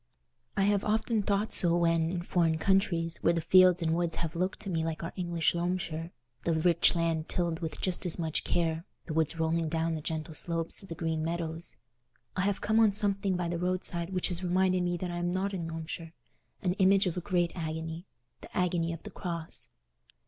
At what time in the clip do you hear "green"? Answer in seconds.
10.95-11.23